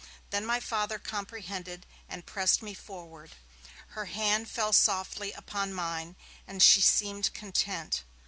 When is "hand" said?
4.05-4.49